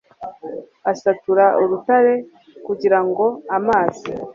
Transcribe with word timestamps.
asatura 0.91 1.45
urutare 1.61 2.13
kugira 2.65 2.99
ngo 3.07 3.25
amazi 3.57 4.05